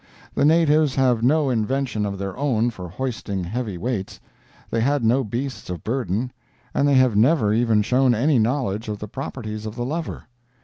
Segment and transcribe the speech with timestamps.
[0.33, 4.19] The natives have no invention of their own for hoisting heavy weights,
[4.71, 6.31] they had no beasts of burden,
[6.73, 10.23] and they have never even shown any knowledge of the properties of the lever.